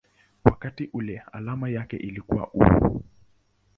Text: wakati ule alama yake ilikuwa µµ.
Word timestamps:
wakati 0.43 0.89
ule 0.93 1.23
alama 1.31 1.69
yake 1.69 1.97
ilikuwa 1.97 2.43
µµ. 2.53 2.99